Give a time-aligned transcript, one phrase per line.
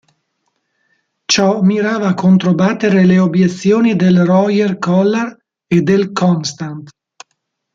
[1.31, 6.89] Ciò mirava a controbattere le obiezioni del Royer-Collard e del Constant.